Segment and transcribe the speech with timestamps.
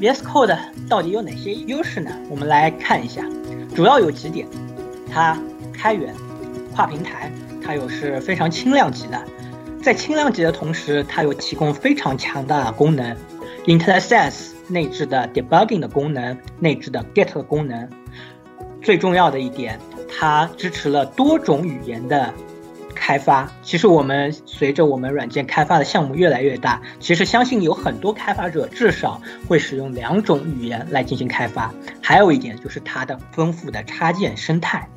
[0.00, 0.56] VS Code
[0.88, 2.10] 到底有哪些优势呢？
[2.30, 3.22] 我们来看一下，
[3.76, 4.48] 主要有几点：
[5.12, 5.38] 它
[5.74, 6.14] 开源、
[6.74, 7.30] 跨平台，
[7.62, 9.22] 它又是非常轻量级的。
[9.82, 13.14] 在轻量级的同时，它又提供非常强大的功能
[13.66, 17.86] ，IntelliSense 内置的 Debugging 的功能，内置的 Git 的功能。
[18.80, 22.32] 最重要的一点，它支持了多种语言的。
[23.10, 31.74] 开发其实我们随着我们软件开发的项目越来越大，其实相信有很多开发者至少会使用两种语言来进行开发。
[32.00, 34.88] 还有一点就是它的丰富的插件生态。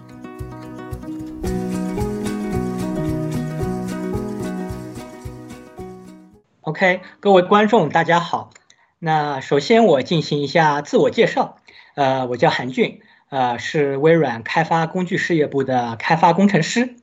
[6.62, 8.52] OK，各位观众大家好，
[9.00, 11.58] 那首先我进行一下自我介绍，
[11.96, 13.00] 呃，我叫韩俊，
[13.30, 16.94] 呃，是微软开发工具事业部的开发工程师。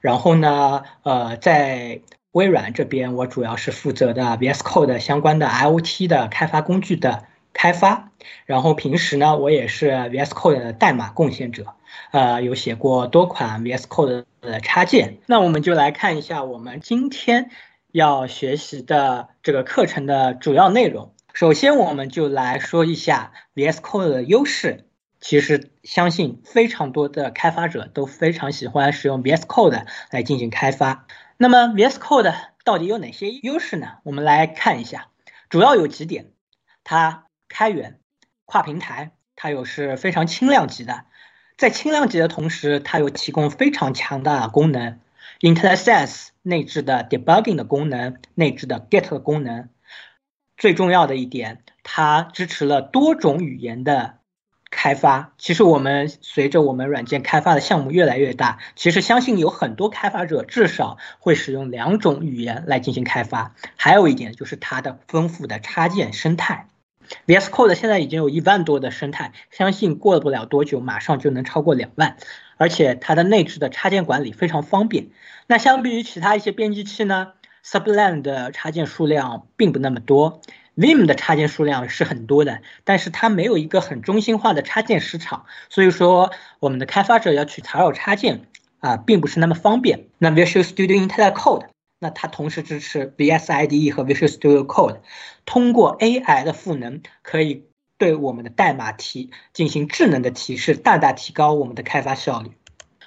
[0.00, 2.00] 然后呢，呃，在
[2.32, 8.10] 微软这边，我主要是负责的 VS Code 相关的 IoT 的开发工具的开发。
[8.44, 11.74] 然后平时呢，我也是 VS Code 的代码贡献者，
[12.10, 15.18] 呃，有写过多款 VS Code 的插件。
[15.26, 17.50] 那我们就来看一下我们今天
[17.92, 21.12] 要学习的这个课程的主要内容。
[21.32, 24.85] 首先，我们就来说一下 VS Code 的优势。
[25.28, 31.04] 其实，相信非常多的开发者都非常喜欢使用 VS Code 来进行开发。
[31.36, 32.32] 那么，VS Code
[32.62, 33.94] 到底有哪些优势呢？
[34.04, 35.08] 我们来看一下，
[35.48, 36.30] 主要有几点：
[36.84, 37.98] 它开源、
[38.44, 41.06] 跨平台，它又是非常轻量级的。
[41.58, 45.00] 在轻量级的同时，它又提供非常强大的功能
[45.40, 49.70] ，IntelliSense 内置的 Debugging 的功能，内置的 Git 的功能。
[50.56, 54.15] 最重要的一点，它支持了多种语言的。
[54.78, 63.54] 开发其实我们随着我们软件开发的项目越来越大，其实相信有很多开发者至少会使用两种语言来进行开发。
[63.76, 66.68] 还有一点就是它的丰富的插件生态
[67.26, 72.18] ，VS Code 现在已经有一万多的生态，相信过不了多久马上就能超过两万，
[72.58, 75.08] 而且它的内置的插件管理非常方便。
[75.46, 77.32] 那相比于其他一些编辑器呢
[77.64, 80.42] ，Sublime 的插件数量并不那么多。
[80.76, 88.42] Vim 的插件数量是很多的，但是它没有一个很中心化的插件市场，所以说我们的开发者要去查找插件
[88.80, 90.08] 啊，并不是那么方便。
[90.18, 94.98] 那 Visual Studio IntelliCode，那它同时支持 VS IDE 和 Visual Studio Code，
[95.46, 97.64] 通过 AI 的赋能，可以
[97.96, 102.50] 对我们的代码提进行智能的提示，大大提高我们的开发效率。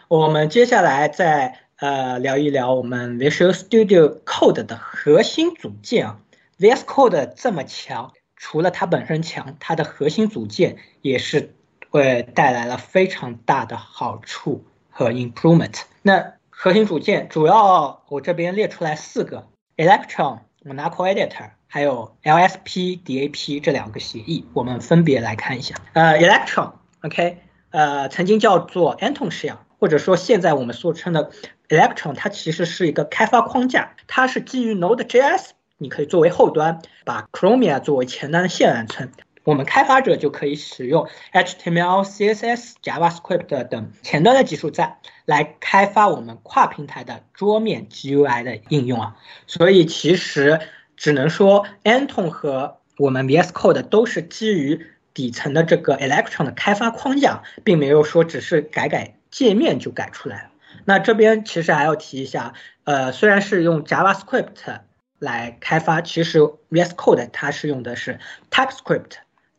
[0.08, 6.20] 我们接下来再呃聊一聊我们 Visual Studio Code 的核心组件啊。
[6.60, 11.56] VS Code 这么强，除了它本身强，它的核心组件也是
[11.90, 15.84] 会带来了非常大的好处和 improvement。
[16.02, 25.76] 那核心组件主要我这边列出来四个：Electron、Monaco Editor，还有 LSP DAP 这两个协议，我们分别来看一下。
[25.94, 27.38] 呃，Electron，OK，
[27.70, 31.32] 呃，曾经叫做 Anton Shell，或者说现在我们所称的
[31.70, 35.52] Electron，它其实是一个开发框架，它是基于 Node.js。
[35.82, 39.12] 你可以作为后端，把 Chrome 作为前端的线缓存，
[39.46, 49.16] 我们开发者就可以使用 HTML、CSS、JavaScript 等前端的技术栈来开发我们跨平台的桌面 GUI 的应用啊。
[49.48, 50.60] 所以其实
[50.98, 60.50] 只能说，Anton 和我们 VS Code 都是基于底层的这个 Electron 的开发框架，并没有说只是改改界面就改出来了。
[60.84, 62.54] 那这边其实还要提一下，
[62.84, 64.82] 呃，虽然是用 JavaScript。
[65.20, 66.40] 来开发，其实
[66.72, 68.20] VS Code 它是用的是
[68.50, 69.12] TypeScript，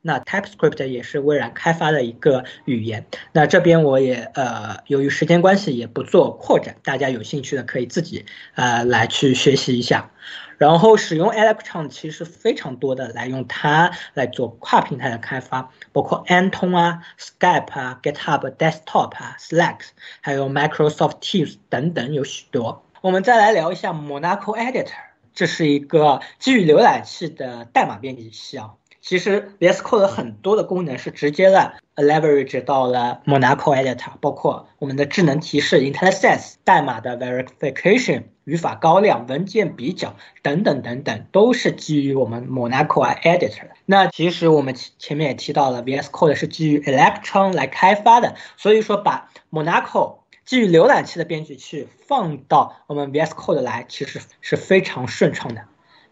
[0.03, 3.06] 那 TypeScript 也是微软开发的一个语言。
[3.32, 10.10] 那这边我也呃，由于时间关系也不做扩展，大家有兴趣的可以自己呃来去学习一下。
[10.56, 19.78] 然后使用 Electron 其实非常多的来用它来做跨平台的开发，包括 Anton 啊、Skype 啊、GitHub Desktop 啊、Slack，
[20.21, 22.84] 还有 Microsoft Teams 等等有许多。
[23.01, 25.09] 我们再来聊一下 Monaco Editor。
[25.41, 28.75] 这是一个基于浏览器的代码编辑器啊。
[29.01, 43.71] 其实 VS Code 很多的功能是直接的 leverage 到了 Monaco Editor，包括我们的智能提示 IntelliSense、代码的 verification、语法高亮、文件比较等等等等，都是基于我们 Monaco Editor 的。
[43.86, 55.65] 那其实我们前面也提到了，VS Code 是基于 Electron 来开发的，所以说把 Monaco 基于浏览器的编辑器放到我们 VS Code 来，其实是非常顺畅的。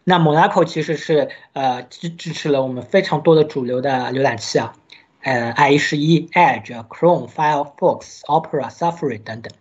[0.04, 4.74] 那 Monaco 其实是呃支支持了我们非常多的主流的浏览器啊，
[5.22, 9.52] 呃，IE 十一、Edge、Chrome、Firefox、Opera、Safari 等等。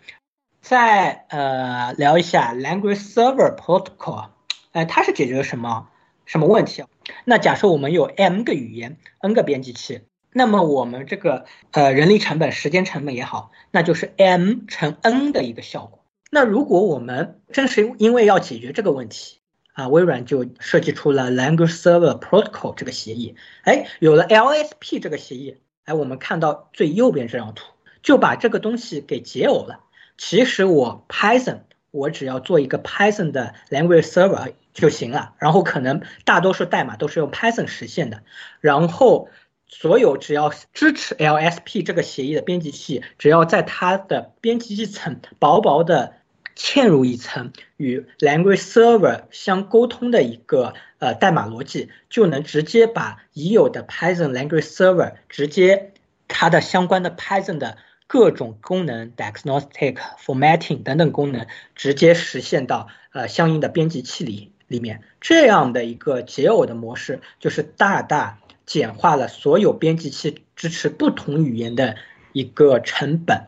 [0.61, 4.27] 再呃聊一下 Language Server Protocol，
[4.71, 5.89] 呃，它是解决了什么
[6.25, 6.83] 什么问题？
[7.25, 10.01] 那假设我们有 m 个语言，n 个编辑器，
[10.33, 16.03] 那么我们这个呃人力成本、时间成本也好，那就是 m 乘 n 的一个效果。
[16.29, 19.39] 那如果我们正是因为要解决这个问题
[19.73, 23.35] 啊，微软就设计出了 Language Server Protocol 这个协议。
[23.63, 27.65] 哎，有了 LSP 这个协议，哎，我们看到最右边这张图，
[28.03, 29.79] 就把这个东西给解耦了。
[30.17, 38.21] 其实我 Python 我只要做一个 Python 的 Language Server 就行了，然后可能大多数代码都是用 Python 实现的，
[38.59, 39.29] 然后。
[39.69, 46.13] 所有只要支持 LSP 这个协议的编辑器，只要在它的编辑器层薄薄的
[46.55, 55.91] 嵌入一层与 Language Server 相沟通的一个呃代码逻辑，就能直接把已有的 Python Language Server 直接
[56.27, 57.77] 它的相关的 Python 的
[58.07, 65.03] 各种功能，diagnostic、formatting 等等功能，直接实现到呃相应的编辑器里里面。
[65.19, 68.39] 这样的一个解耦的模式，就是大大。
[68.67, 71.95] 简化了所有编辑器支持不同语言的
[72.33, 73.47] 一个成本，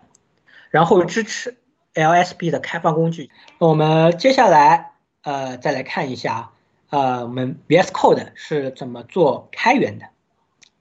[0.72, 1.58] 然后支持
[1.94, 3.30] LSP 的开发工具。
[3.60, 6.52] 我们接下来呃再来看一下，
[6.90, 10.08] 呃我们 VS Code 是怎么做开源的，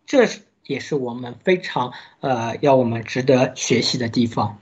[0.07, 0.27] 这
[0.63, 4.59] 也是我们非常呃要我们值得学习的地方。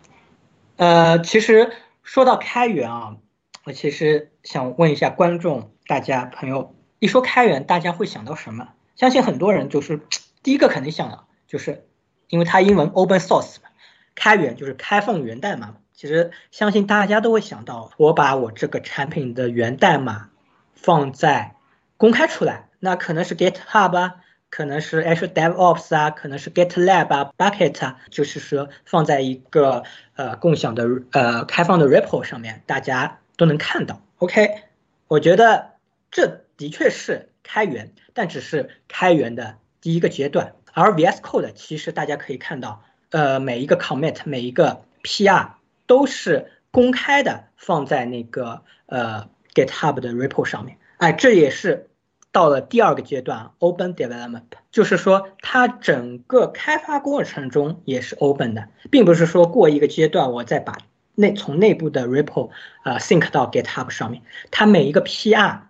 [0.76, 1.72] 呃，其实
[2.02, 3.16] 说到开源啊，
[3.64, 8.68] 我其实想问一下观众大家朋友，一说开源，大家会想到什么？
[8.96, 10.00] 相信很多人就是
[10.42, 11.86] 第一个肯定想的，就是
[12.28, 13.68] 因为它英文 open source 嘛，
[14.14, 15.76] 开源就是开放源代码。
[15.92, 20.30] 其实相信大家都会想到，我把我这个产品的源代码
[20.74, 21.54] 放在
[21.96, 24.16] 公开出来，那可能是 GitHub 啊，
[24.50, 29.84] 可能是 Azure DevOps 啊，可能是 GitLab 啊，Bucket 啊，就是说放在一个
[30.16, 34.02] 呃共享的呃开放的 repo 上面，大家都能看到。
[34.18, 34.62] OK，
[35.08, 35.72] 我觉得
[36.10, 37.30] 这的确是。
[37.46, 40.54] 开源，但只是开源的第一个阶段。
[40.72, 45.50] 而 VS Code 其实大家可以看到，呃，每一个 commit，每一个 PR
[45.86, 50.76] 都是公开的，放在那个呃 GitHub 的 repo 上面。
[50.98, 51.88] 哎，这也是
[52.32, 60.76] 到了第二个阶段，Open Development，就是说它整个开发过程中也是 open 的，并不是说过一个阶段我再把
[61.14, 62.50] 内从内部的 repo
[62.84, 65.60] 呃 sync 到 GitHub 上面，它每一个 PR。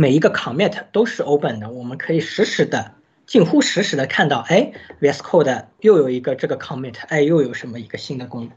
[0.00, 2.94] 每一个 commit 都是 open 的，我们可以实时的、
[3.26, 8.52] 近乎实时的看到，哎，VS Code 又有一个这个 commit，哎，又有什么一个新的功能，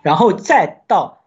[0.00, 1.26] 然后再到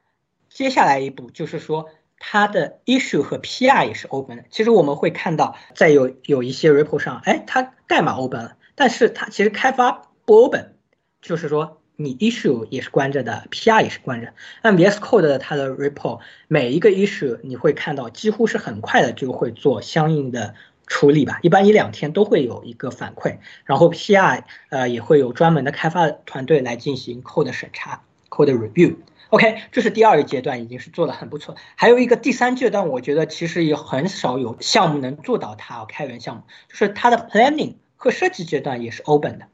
[0.50, 1.86] 接下来一步，就是说
[2.18, 4.46] 它的 issue 和 PR 也是 open 的。
[4.50, 10.74] 其实我们会看到，在有有一些 repo 上，哎，它代码 open 了，但是它其实开发不 open，
[11.22, 11.79] 就是说。
[12.02, 14.34] 你 issue 也是关着的，PR 也是关着。
[14.64, 20.56] 那 VS Code 它的 repo 每一个 issue 你会看到几乎是很快的就会做相应的
[20.88, 23.40] 处理吧，一般一两天都会有一个反馈。
[23.66, 28.96] 然后 PR 呃也会有专门的开发团队来进行 code 审查，code review。
[29.32, 31.56] OK，这是第二个阶段，已经是做的很不错。
[31.76, 39.46] 还有一个第三阶段，我觉得其实也很少有项目能做到它开源项目，就是它的 planning 和设计阶段也是 open 的。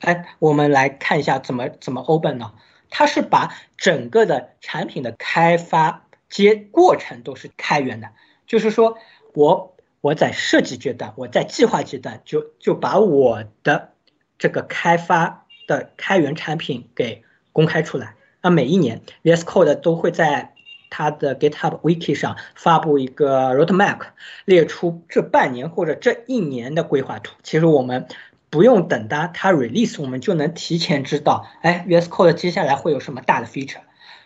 [0.00, 2.52] 哎，我们来看一下怎么怎么 open 呢？
[2.88, 8.08] 它是把整个的产品的开发阶过程都是开源的，
[8.46, 8.96] 就是说
[9.34, 13.90] 我我在设计阶段，我在计划阶段就就把我的
[14.38, 18.14] 这个开发的开源产品给公开出来。
[18.40, 20.54] 那每一年 VS Code 都会在
[20.88, 23.98] 它的 GitHub Wiki 上发布一个 roadmap，
[24.46, 27.34] 列出这半年或者这一年的规划图。
[27.42, 28.08] 其实我们。
[28.50, 33.78] 不用等它它 release，我们就能提前知道，哎，VS Code 接下来会有什么大的 feature。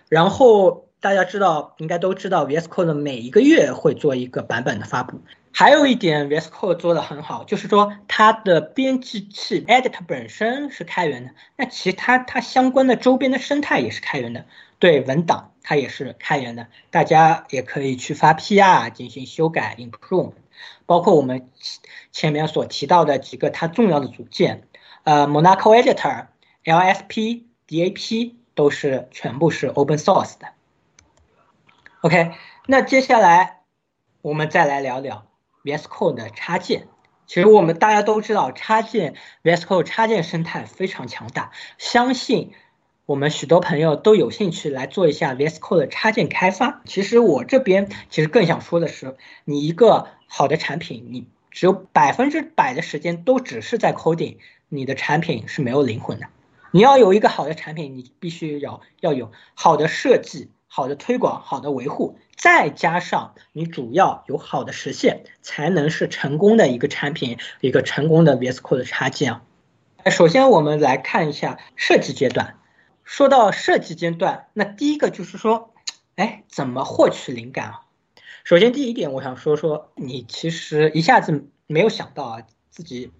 [0.08, 5.20] 然后大家知道，应该都知道，VS Code 每一个月会做一个版本的发布。
[5.52, 14.46] 还有一点，VS Code 做的很好，就是说它的编辑器 Edit 本身是开源的，那其他它相关的周边的生态也是开源的。
[14.80, 20.32] 对文档它也是开源的，大家也可以去发 PR 进行修改 improve。
[20.86, 21.50] 包括我们
[22.12, 24.68] 前面所提到的几个它重要的组件，
[25.02, 26.26] 呃，Monaco Editor、
[26.64, 30.48] LSP、DAP 都是全部是 open source 的。
[32.02, 32.32] OK，
[32.66, 33.62] 那接下来
[34.22, 35.26] 我们再来聊聊
[35.64, 36.88] VS Code 的插件。
[37.26, 42.52] 其实我们大家都知道，插件 VS Code 插件生态非常强大，相信。
[43.06, 46.80] 我们许多朋友都有兴趣来做一下 VS Code 的插件开发。
[46.86, 54.38] 其实我这边其实更想说的是，你一个好的产品，你只有百分之百的时间都只是在 coding，
[54.70, 56.28] 你的产品是没有灵魂的。
[56.70, 69.42] 你要有一个好的产品，你必须要要有好的设计、好的推广、好的维护，再加上你主要有好的实现，才能是成功的一个产品，一个成功的 VS Code 的插件啊。
[70.10, 72.56] 首先，我们来看一下设计阶段。
[73.04, 75.72] 说到设计阶段，那第一个就是说，
[76.16, 77.80] 哎，怎么获取灵感啊？
[78.44, 83.10] 首先，第一点，我想说说，你其实一下子没有想到啊，自己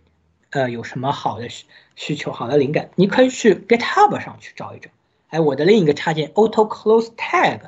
[0.51, 4.91] 呃有什么好的需需求、好的灵感，你可以去 GitHub 上去找一找。
[5.29, 7.61] 哎，我的另一个插件 Auto Close Tag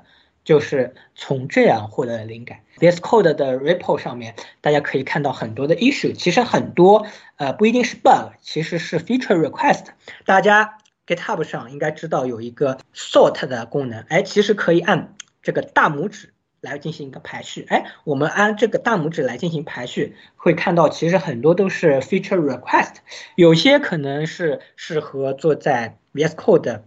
[0.44, 2.60] 就是从这样获得灵感。
[2.78, 7.06] VS Code 的 Repo 上面，大家可以看到很多的 issue，其实很多
[7.36, 9.86] 呃不一定是 bug，其实是 feature request。
[10.26, 17.64] 大家 GitHub 上应该知道有一个 sort 的功能，哎，其实可以按这个大拇指来进行一个排序。
[17.68, 22.94] 哎，我们按这个大拇指来进行排序，会看到其实很多都是 feature request，
[23.36, 26.80] 有些可能是适合做在 VS Code。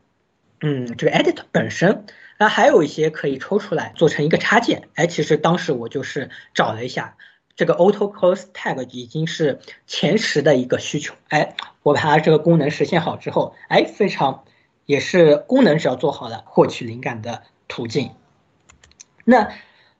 [0.61, 2.03] 嗯，这个 edit 本身，
[2.37, 4.89] 那还有一些可以抽出来做成一个插件。
[4.95, 7.15] 哎，其实当时我就是找了一下，
[7.59, 11.13] 这个 auto close tag 已经是前十的一个需求。
[11.27, 14.45] 哎，我把它这个功能实现好之后，哎，非常
[14.85, 18.11] 也是功能只要做好了，获取灵感的途径。
[19.25, 19.51] 那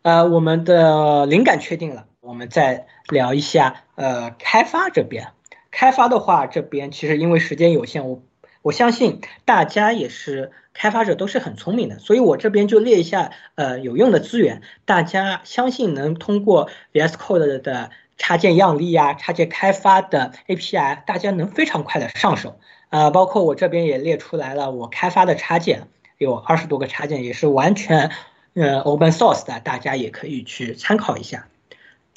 [0.03, 5.33] 呃，我们的灵感确定了，我们再聊一下呃开发这边。
[5.69, 8.21] 开发的话，这边其实因为时间有限，我。
[8.61, 22.59] 我相信大家也是开发者，都是很聪明的，所以我这边就列一下呃有用的资源，大家相信能通过 VS Code 的插件样例呀、插件开发的 API，大家能非常快的上手。
[22.89, 25.87] 呃，包括我这边也列出来了，我开发的插件
[26.17, 28.11] 有二十多个插件，也是完全
[28.55, 31.47] 呃 open source 的，大家也可以去参考一下。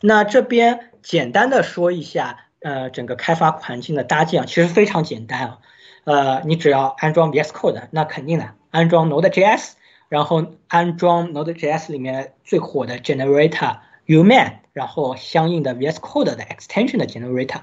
[0.00, 5.58] 那这边简单的说一下，呃，整个开发环境的搭建其实非常简单啊。
[6.04, 9.72] 呃，你只要安装 VS Code，那肯定的，安装 Node.js，
[10.08, 17.60] 然后安装 Node.js 里面最火的 Generator Uman，然后相应的 VS Code 的 extension 的 Generator，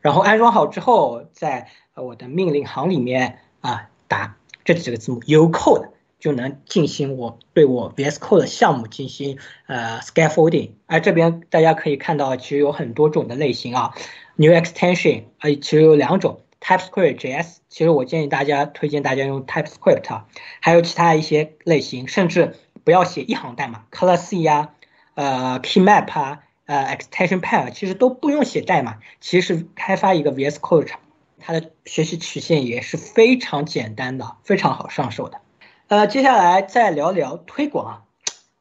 [0.00, 5.88] 然后安装好之后，在我的命令行里面啊打这几个字母 U Code，
[6.20, 10.70] 就能进行我对我 VS Code 的项目进行呃 scaffolding。
[10.86, 13.94] 哎，这边大家可以看到，其实有很多种的类型啊
[14.36, 16.40] ，New Extension，哎，其实有两种。
[16.60, 20.26] TypeScript JS，其实我建议大家推荐大家用 TypeScript，啊
[20.60, 24.74] 还有其他一些类型，甚至不要写一行代码，Class C 呀，
[25.14, 30.92] 呃，Keymap 啊，呃，ExtensionPair，其实都不用写代码，其实开发一个 VS Code，
[31.38, 35.40] 它的学习曲线也是非常简单的，非常好上手的。
[35.88, 38.02] 呃，接下来再聊聊推广啊，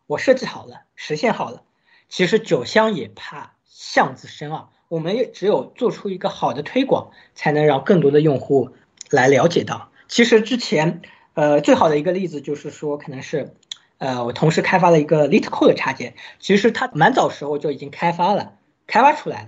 [0.07, 1.63] 我设计好了，实现好了，
[2.07, 4.69] 其实酒香也怕巷子深啊。
[4.89, 8.71] 我们也只有做出一个好的推广，才能让更多的用户
[9.11, 9.89] 来了解到。
[10.07, 11.03] 其实之前，
[11.35, 13.53] 呃，最好的一个例子就是说，可能是，
[13.99, 18.53] 呃，我同时开发了一个 LeetCode 的插件，其实它蛮早时候就已经开发了，
[18.87, 19.43] 开发出来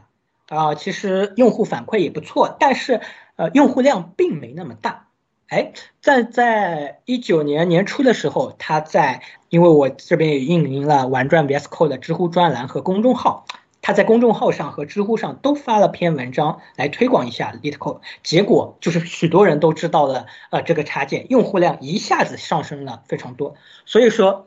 [0.48, 3.02] 了，啊，其实用户反馈也不错，但是，
[3.36, 5.08] 呃，用户量并没那么大。
[5.48, 13.46] 哎，在在一九年年初的时候，他在，因为我这边也运营了玩转 VS Code 的知乎专栏和公众号。
[13.84, 23.56] 他在公众号上和知乎上都发了篇文章来推广一下 LeetCode，结果就是许多人都知道了，呃，这个插件用户量一下子上升了非常多。
[23.86, 24.46] 所以说，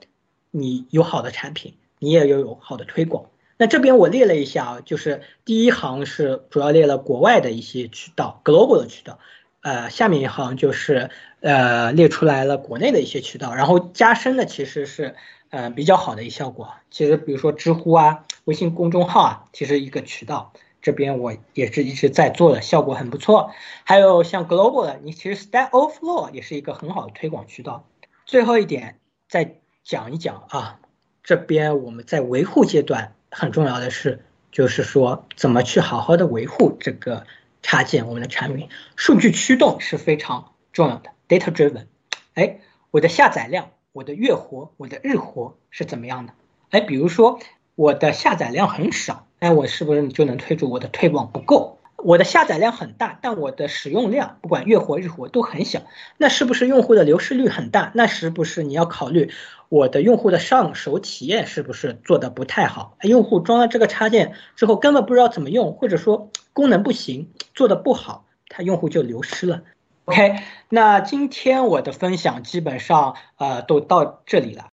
[0.52, 3.24] 你有好的产品，你也要有好的推广。
[3.56, 9.18] 那这边我列了一下啊，就是第一行是主要列了国外的一些渠道，global 的渠道，
[9.62, 11.10] 呃，下面一行就是
[11.40, 15.16] 呃列出来了国内的一些渠道，然后加深的其实是。
[15.54, 23.52] 呃，比较好的一效果，其实比如说知乎啊、微信公众号啊，其实一个渠道，这边我也是一直在做的，效果很不错。
[23.84, 27.86] 还有像 Global 的，你其实 Stack Overflow 也是一个很好的推广渠道。
[28.26, 30.80] 最后一点再讲一讲啊，
[31.22, 37.28] 这边我们在维护阶段很重要的是，就是说怎么去好好的维护这个
[37.62, 41.86] 插件，我们的产品，数据驱动是非常重要的，Data Driven。
[42.34, 42.58] 哎，
[42.90, 43.70] 我的下载量。
[43.94, 46.32] 我的月活，我的日活是怎么样的？
[46.70, 47.38] 哎，比如说
[47.76, 51.78] 我的下载量很少，哎，我是不是就能推出我的推广不够？
[51.98, 55.80] 我的下载量很大，但我的使用量不管月活日活都很小，
[56.18, 57.92] 那是不是用户的流失率很大？
[57.94, 59.30] 那是不是你要考虑
[59.68, 62.96] 我的用户的上手体验是不是做的不太好？
[63.02, 69.62] 用户装了这个插件之后根本不知道怎么用，或者说功能不行，做的不好，他用户就流失了。
[70.06, 70.36] OK，
[70.68, 74.73] 那今天我的分享基本上呃都到这里了。